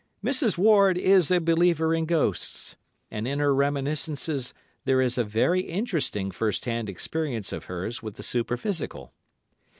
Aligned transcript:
Mrs. 0.25 0.57
Ward 0.57 0.97
is 0.97 1.29
a 1.29 1.39
believer 1.39 1.93
in 1.93 2.07
ghosts, 2.07 2.75
and 3.11 3.27
in 3.27 3.37
her 3.37 3.53
reminiscences 3.53 4.51
there 4.83 4.99
is 4.99 5.15
a 5.15 5.23
very 5.23 5.59
interesting 5.61 6.31
first 6.31 6.65
hand 6.65 6.89
experience 6.89 7.53
of 7.53 7.65
hers 7.65 8.01
with 8.01 8.15
the 8.15 8.23
Superphysical. 8.23 9.13